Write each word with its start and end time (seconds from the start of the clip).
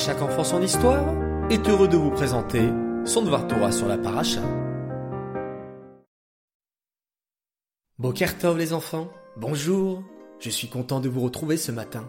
chaque 0.00 0.22
enfant 0.22 0.44
son 0.44 0.62
histoire 0.62 1.04
est 1.50 1.68
heureux 1.68 1.86
de 1.86 1.98
vous 1.98 2.10
présenter 2.10 2.70
son 3.04 3.20
devoir 3.20 3.46
Torah 3.46 3.70
sur 3.70 3.86
la 3.86 3.98
paracha. 3.98 4.40
Bokertov 7.98 8.56
les 8.56 8.72
enfants, 8.72 9.10
bonjour, 9.36 10.02
je 10.38 10.48
suis 10.48 10.70
content 10.70 11.00
de 11.00 11.10
vous 11.10 11.20
retrouver 11.20 11.58
ce 11.58 11.70
matin. 11.70 12.08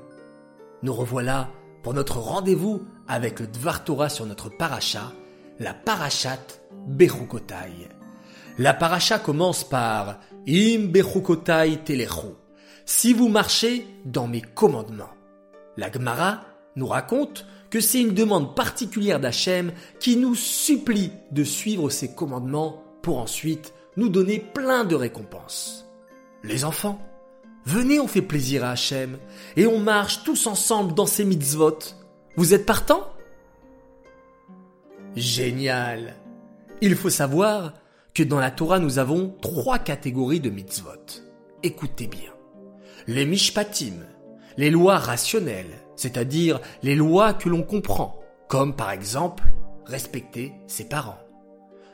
Nous 0.84 0.94
revoilà 0.94 1.50
pour 1.84 1.94
notre 1.94 2.20
rendez-vous 2.20 2.82
avec 3.10 3.42
le 3.42 3.48
Dvar 3.48 3.84
Torah 3.84 4.08
sur 4.08 4.26
notre 4.26 4.48
paracha, 4.48 5.12
la 5.60 5.74
parachat 5.74 6.40
Bechukotai. 6.88 7.90
La 8.58 8.74
paracha 8.74 9.20
commence 9.20 9.66
par 9.66 10.22
Im 10.48 10.88
Bechukotai 10.88 11.80
Telechu, 11.84 12.38
si 12.86 13.12
vous 13.12 13.28
marchez 13.28 13.86
dans 14.06 14.28
mes 14.28 14.42
commandements. 14.42 15.12
La 15.76 15.92
Gemara 15.92 16.46
nous 16.78 16.88
raconte 16.88 17.46
que 17.72 17.80
c'est 17.80 18.02
une 18.02 18.14
demande 18.14 18.56
particulière 18.56 19.20
d'Hachem 19.20 19.72
qui 20.00 20.18
nous 20.18 20.36
supplie 20.36 21.12
de 21.32 21.44
suivre 21.44 21.90
ses 21.90 22.14
commandements 22.14 22.84
pour 23.02 23.18
ensuite 23.18 23.74
nous 23.98 24.10
donner 24.10 24.40
plein 24.40 24.84
de 24.84 24.94
récompenses. 24.94 25.86
Les 26.44 26.66
enfants, 26.66 27.02
venez, 27.66 28.00
on 28.00 28.08
fait 28.08 28.22
plaisir 28.22 28.64
à 28.64 28.72
Hachem 28.72 29.18
et 29.56 29.66
on 29.66 29.80
marche 29.80 30.24
tous 30.24 30.48
ensemble 30.48 30.94
dans 30.94 31.06
ces 31.06 31.26
mitzvot. 31.26 31.80
Vous 32.36 32.54
êtes 32.54 32.66
partants? 32.66 33.08
Génial 35.16 36.16
Il 36.82 36.96
faut 36.96 37.10
savoir 37.10 37.74
que 38.14 38.24
dans 38.24 38.40
la 38.40 38.52
Torah 38.52 38.80
nous 38.80 39.00
avons 39.00 39.36
trois 39.42 39.80
catégories 39.80 40.40
de 40.42 40.50
mitzvot. 40.50 41.24
Écoutez 41.64 42.08
bien. 42.08 42.32
Les 43.08 43.26
mishpatim, 43.26 44.06
les 44.58 44.70
lois 44.70 44.98
rationnelles, 44.98 45.80
c'est-à-dire 46.02 46.60
les 46.82 46.96
lois 46.96 47.34
que 47.34 47.48
l'on 47.48 47.62
comprend, 47.62 48.20
comme 48.48 48.76
par 48.76 48.92
exemple 48.92 49.44
respecter 49.86 50.52
ses 50.66 50.86
parents. 50.86 51.20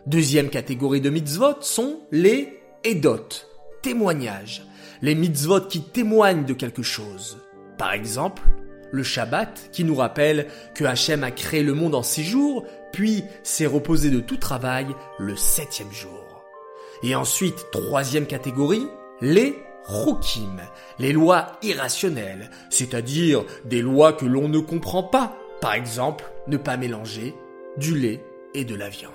Deuxième 0.06 0.50
catégorie 0.50 1.02
de 1.02 1.10
mitzvot 1.10 1.62
sont 1.62 2.00
les 2.12 2.62
edot, 2.86 3.28
témoignages, 3.82 4.66
les 5.02 5.14
mitzvot 5.14 5.62
qui 5.62 5.82
témoignent 5.82 6.46
de 6.46 6.54
quelque 6.54 6.84
chose. 6.84 7.40
Par 7.78 7.92
exemple, 7.92 8.44
le 8.92 9.04
Shabbat 9.04 9.70
qui 9.74 9.84
nous 9.84 9.96
rappelle 9.96 10.48
que 10.74 10.86
Hachem 10.86 11.26
a 11.26 11.32
créé 11.32 11.62
le 11.62 11.74
monde 11.74 11.94
en 11.94 12.04
six 12.04 12.24
jours, 12.24 12.64
puis 12.94 13.26
s'est 13.44 13.66
reposé 13.66 14.10
de 14.10 14.22
tout 14.22 14.38
travail 14.38 14.88
le 15.20 15.36
septième 15.36 15.92
jour. 15.92 16.46
Et 17.04 17.14
ensuite, 17.14 17.66
troisième 17.72 18.26
catégorie, 18.26 18.88
les 19.20 19.56
Rukim, 19.88 20.62
les 21.00 21.14
lois 21.14 21.54
irrationnelles, 21.64 22.50
c'est-à-dire 22.70 23.44
des 23.66 23.82
lois 23.82 24.14
que 24.14 24.26
l'on 24.26 24.50
ne 24.50 24.60
comprend 24.60 25.04
pas. 25.04 25.36
Par 25.62 25.74
exemple, 25.74 26.26
ne 26.48 26.58
pas 26.58 26.78
mélanger 26.78 27.34
du 27.78 27.98
lait 27.98 28.24
et 28.54 28.66
de 28.66 28.76
la 28.76 28.90
viande. 28.90 29.14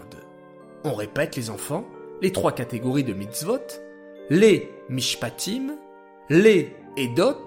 On 0.85 0.95
répète 0.95 1.37
les 1.37 1.51
enfants, 1.51 1.85
les 2.21 2.33
trois 2.33 2.53
catégories 2.53 3.05
de 3.05 3.13
mitzvot, 3.13 3.59
les 4.31 4.71
mishpatim, 4.89 5.77
les 6.31 6.75
edot 6.97 7.45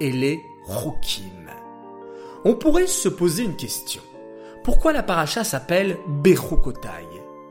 et 0.00 0.10
les 0.10 0.40
rukim. 0.66 1.50
On 2.44 2.54
pourrait 2.54 2.86
se 2.86 3.08
poser 3.08 3.44
une 3.44 3.56
question. 3.56 4.02
Pourquoi 4.64 4.92
la 4.92 5.02
paracha 5.02 5.44
s'appelle 5.44 5.98
Bechukotai, 6.08 7.06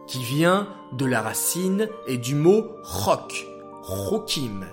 qui 0.07 0.23
vient 0.23 0.67
de 0.93 1.05
la 1.05 1.21
racine 1.21 1.87
et 2.07 2.17
du 2.17 2.35
mot 2.35 2.65
chok, 2.83 3.45
rukim, 3.83 4.65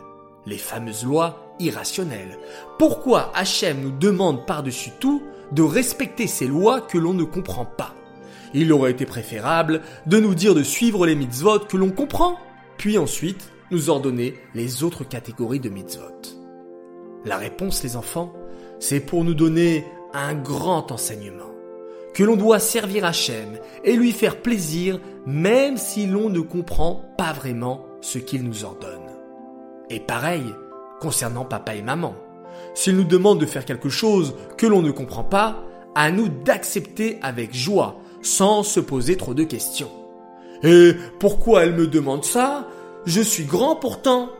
les 0.48 0.58
fameuses 0.58 1.04
lois 1.04 1.54
irrationnelles. 1.60 2.38
Pourquoi 2.78 3.30
Hachem 3.34 3.80
nous 3.80 3.91
demande 3.91 4.46
par-dessus 4.46 4.91
tout 4.98 5.22
de 5.52 5.62
respecter 5.62 6.27
ces 6.27 6.46
lois 6.46 6.80
que 6.80 6.98
l'on 6.98 7.14
ne 7.14 7.24
comprend 7.24 7.64
pas? 7.64 7.94
Il 8.54 8.72
aurait 8.72 8.92
été 8.92 9.04
préférable 9.04 9.82
de 10.06 10.19
nous 10.19 10.34
dire 10.34 10.54
de 10.54 10.62
suivre 10.62 11.06
les 11.06 11.14
mitzvot 11.14 11.60
que 11.60 11.76
l'on 11.76 11.91
comprend, 11.91 12.38
puis 12.78 12.96
ensuite 12.96 13.50
nous 13.70 13.91
ordonner 13.91 14.34
les 14.54 14.82
autres 14.82 15.04
catégories 15.04 15.60
de 15.60 15.69
mitzvot. 15.69 16.22
La 17.25 17.37
réponse, 17.37 17.82
les 17.82 17.97
enfants, 17.97 18.32
c'est 18.78 19.00
pour 19.00 19.25
nous 19.25 19.34
donner 19.34 19.84
un 20.14 20.34
grand 20.34 20.91
enseignement 20.91 21.44
que 22.14 22.25
l'on 22.25 22.37
doit 22.37 22.58
servir 22.58 23.04
Hachem 23.04 23.58
et 23.84 23.94
lui 23.94 24.12
faire 24.12 24.41
plaisir 24.41 25.00
même 25.26 25.76
si 25.76 26.06
l'on 26.06 26.31
ne 26.31 26.41
comprend 26.41 27.04
pas 27.16 27.32
vraiment 27.32 27.87
ce 28.00 28.19
qu'il 28.19 28.42
nous 28.42 28.64
ordonne. 28.64 29.07
Et 29.91 30.00
pareil 30.00 30.44
concernant 31.00 31.44
papa 31.44 31.75
et 31.75 31.82
maman. 31.82 32.15
S'ils 32.75 32.97
nous 32.97 33.04
demandent 33.04 33.41
de 33.41 33.47
faire 33.47 33.65
quelque 33.65 33.88
chose 33.88 34.34
que 34.56 34.66
l'on 34.66 34.82
ne 34.82 34.91
comprend 34.91 35.25
pas, 35.25 35.65
à 35.94 36.10
nous 36.10 36.28
d'accepter 36.28 37.19
avec 37.22 37.54
joie, 37.54 37.97
sans 38.22 38.62
se 38.62 38.81
poser 38.81 39.16
trop 39.16 39.34
de 39.34 39.44
questions. 39.44 39.91
Et 40.62 40.93
pourquoi 41.19 41.65
elle 41.65 41.75
me 41.75 41.87
demande 41.87 42.25
ça? 42.25 42.66
Je 43.06 43.21
suis 43.21 43.44
grand 43.44 43.76
pourtant. 43.76 44.31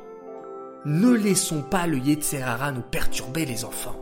Ne 0.85 1.11
laissons 1.11 1.63
pas 1.63 1.87
le 1.87 1.99
Yetzerara 1.99 2.73
nous 2.73 2.83
perturber 2.83 3.45
les 3.45 3.65
enfants. 3.65 3.97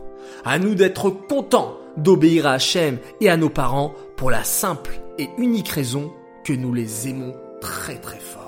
À 0.45 0.59
nous 0.59 0.75
d'être 0.75 1.09
contents 1.09 1.77
d'obéir 1.95 2.47
à 2.47 2.53
Hachem 2.53 2.97
et 3.21 3.29
à 3.29 3.37
nos 3.37 3.49
parents 3.49 3.93
pour 4.15 4.29
la 4.29 4.43
simple 4.43 4.99
et 5.17 5.29
unique 5.37 5.69
raison 5.69 6.11
que 6.43 6.53
nous 6.53 6.73
les 6.73 7.07
aimons 7.07 7.33
très 7.61 7.95
très 7.95 8.19
fort. 8.19 8.46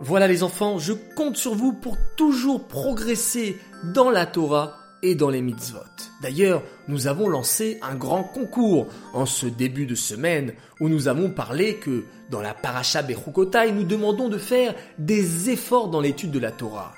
Voilà 0.00 0.28
les 0.28 0.42
enfants, 0.42 0.78
je 0.78 0.92
compte 0.92 1.38
sur 1.38 1.54
vous 1.54 1.72
pour 1.72 1.96
toujours 2.16 2.68
progresser 2.68 3.56
dans 3.94 4.10
la 4.10 4.26
Torah 4.26 4.76
et 5.02 5.14
dans 5.14 5.30
les 5.30 5.40
mitzvot. 5.40 5.78
D'ailleurs, 6.20 6.62
nous 6.86 7.06
avons 7.06 7.28
lancé 7.28 7.78
un 7.80 7.94
grand 7.94 8.22
concours 8.22 8.88
en 9.14 9.24
ce 9.24 9.46
début 9.46 9.86
de 9.86 9.94
semaine 9.94 10.52
où 10.80 10.90
nous 10.90 11.08
avons 11.08 11.30
parlé 11.30 11.76
que 11.76 12.04
dans 12.30 12.42
la 12.42 12.52
Parasha 12.52 13.00
Bechukotai, 13.00 13.72
nous 13.72 13.84
demandons 13.84 14.28
de 14.28 14.36
faire 14.36 14.74
des 14.98 15.48
efforts 15.48 15.88
dans 15.88 16.02
l'étude 16.02 16.30
de 16.30 16.40
la 16.40 16.50
Torah. 16.50 16.92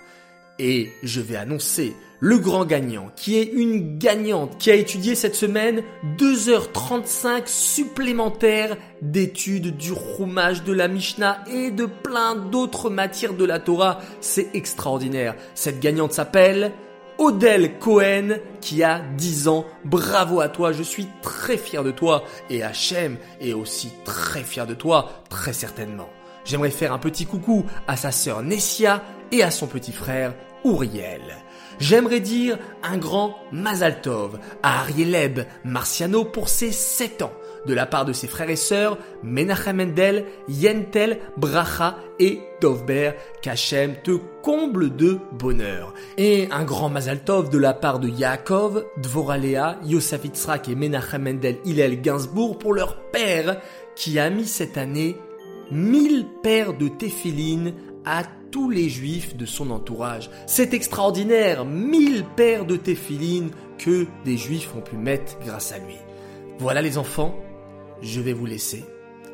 Et 0.59 0.91
je 1.05 1.21
vais 1.21 1.37
annoncer 1.37 1.95
le 2.21 2.39
grand 2.39 2.65
gagnant, 2.65 3.11
qui 3.17 3.39
est 3.39 3.45
une 3.53 3.99
gagnante 3.99 4.59
qui 4.59 4.71
a 4.71 4.75
étudié 4.75 5.15
cette 5.15 5.37
semaine 5.37 5.83
2h35 6.19 7.43
supplémentaires 7.47 8.77
d'études 9.03 9.77
du 9.77 9.93
roumage 9.93 10.65
de 10.65 10.73
la 10.73 10.89
Mishnah 10.89 11.45
et 11.53 11.71
de 11.71 11.87
plein 11.87 12.35
d'autres 12.35 12.91
matières 12.91 13.35
de 13.35 13.45
la 13.45 13.61
Torah. 13.61 14.01
C'est 14.21 14.49
extraordinaire. 14.55 15.37
Cette 15.55 15.81
gagnante 15.81 16.13
s'appelle 16.13 16.73
Odell 17.19 17.79
Cohen 17.79 18.39
qui 18.61 18.83
a 18.83 19.01
10 19.17 19.49
ans. 19.49 19.65
Bravo 19.85 20.41
à 20.41 20.49
toi, 20.49 20.73
je 20.73 20.83
suis 20.83 21.07
très 21.23 21.57
fier 21.57 21.85
de 21.85 21.91
toi 21.91 22.25
et 22.51 22.63
Hachem 22.63 23.17
est 23.41 23.53
aussi 23.53 23.93
très 24.05 24.43
fier 24.43 24.67
de 24.67 24.75
toi, 24.75 25.23
très 25.29 25.53
certainement. 25.53 26.09
J'aimerais 26.45 26.71
faire 26.71 26.93
un 26.93 26.99
petit 26.99 27.27
coucou 27.27 27.65
à 27.87 27.97
sa 27.97 28.11
sœur 28.11 28.43
Nessia 28.43 29.03
et 29.31 29.43
à 29.43 29.51
son 29.51 29.67
petit 29.67 29.93
frère 29.93 30.35
J'aimerais 31.79 32.21
dire 32.21 32.59
un 32.83 32.99
grand 32.99 33.37
Mazal 33.53 34.01
Tov 34.01 34.39
à 34.63 34.81
Arieleb 34.81 35.41
Marciano 35.65 36.25
pour 36.25 36.49
ses 36.49 36.73
7 36.73 37.23
ans, 37.23 37.33
de 37.67 37.75
la 37.75 37.87
part 37.87 38.05
de 38.05 38.13
ses 38.13 38.27
frères 38.27 38.51
et 38.51 38.57
sœurs 38.57 38.99
Menachem 39.23 39.77
Mendel, 39.77 40.27
Yentel, 40.49 41.21
Bracha 41.37 41.97
et 42.19 42.41
Dovber, 42.61 43.13
qu'Hachem 43.43 43.95
te 44.03 44.19
comble 44.43 44.97
de 44.97 45.19
bonheur. 45.33 45.95
Et 46.17 46.49
un 46.51 46.65
grand 46.65 46.89
Mazal 46.89 47.23
Tov 47.23 47.49
de 47.51 47.59
la 47.59 47.75
part 47.75 48.01
de 48.01 48.09
Yaakov, 48.09 48.85
Dvoralea, 48.97 49.79
Yosef 49.85 50.25
Itzrak 50.25 50.69
et 50.69 50.75
Menachem 50.75 51.23
Mendel 51.23 51.59
Hillel 51.65 52.01
Gainsbourg 52.01 52.59
pour 52.59 52.75
leur 52.75 53.01
père 53.11 53.61
qui 53.95 54.19
a 54.19 54.31
mis 54.31 54.47
cette 54.47 54.77
année 54.77 55.17
1000 55.71 56.27
paires 56.43 56.75
de 56.75 56.89
téphilines 56.89 57.75
à 58.05 58.23
tous 58.51 58.71
les 58.71 58.89
juifs 58.89 59.37
de 59.37 59.47
son 59.47 59.71
entourage. 59.71 60.31
C'est 60.47 60.75
extraordinaire, 60.75 61.65
mille 61.65 62.25
paires 62.37 62.67
de 62.67 62.77
téphilines 62.77 63.51
que 63.79 64.07
des 64.25 64.37
juifs 64.37 64.75
ont 64.77 64.81
pu 64.81 64.97
mettre 64.97 65.39
grâce 65.45 65.73
à 65.73 65.79
lui. 65.79 65.97
Voilà 66.59 66.83
les 66.83 66.99
enfants, 66.99 67.39
je 68.03 68.21
vais 68.21 68.33
vous 68.33 68.47
laisser. 68.47 68.85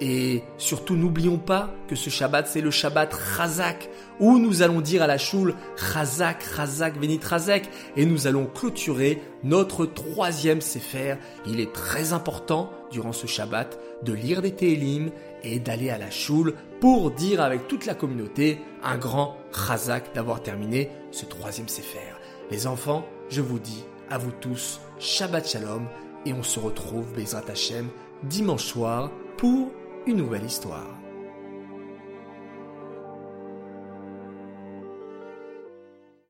Et 0.07 0.43
surtout 0.59 0.97
n'oublions 0.97 1.39
pas 1.39 1.71
que 1.89 1.97
ce 1.97 2.11
Shabbat 2.11 2.47
c'est 2.47 2.61
le 2.61 2.71
Shabbat 2.71 3.11
Chazak 3.39 3.89
où 4.21 4.39
nous 4.39 4.61
allons 4.61 4.83
dire 4.83 5.03
à 5.03 5.07
la 5.07 5.17
choule 5.17 5.55
Chazak, 5.79 6.45
Chazak, 6.55 7.01
Venit 7.01 7.19
Chazak 7.19 7.71
et 7.97 8.05
nous 8.05 8.27
allons 8.27 8.45
clôturer 8.45 9.23
notre 9.45 9.87
troisième 9.87 10.61
Sefer. 10.61 11.15
Il 11.47 11.59
est 11.59 11.73
très 11.73 12.13
important 12.13 12.71
durant 12.93 13.15
ce 13.15 13.27
Shabbat 13.27 13.79
de 14.03 14.13
lire 14.13 14.43
des 14.43 14.53
Télim 14.53 15.11
et 15.43 15.59
d'aller 15.59 15.89
à 15.89 15.97
la 15.97 16.11
choule 16.11 16.53
pour 16.83 17.11
dire 17.11 17.41
avec 17.41 17.67
toute 17.67 17.87
la 17.87 17.95
communauté 17.95 18.61
un 18.83 18.99
grand 18.99 19.39
chazak 19.55 20.15
d'avoir 20.15 20.43
terminé 20.43 20.91
ce 21.13 21.25
troisième 21.25 21.69
Sefer. 21.69 22.13
Les 22.51 22.67
enfants, 22.67 23.07
je 23.31 23.41
vous 23.41 23.59
dis 23.59 23.85
à 24.11 24.19
vous 24.19 24.33
tous 24.33 24.83
Shabbat 24.99 25.49
Shalom 25.49 25.87
et 26.27 26.35
on 26.35 26.43
se 26.43 26.61
retrouve 26.61 27.11
Bezrat 27.15 27.51
Hashem 27.51 27.89
dimanche 28.23 28.65
soir 28.65 29.11
pour 29.39 29.71
une 30.07 30.19
nouvelle 30.19 30.45
histoire. 30.45 31.04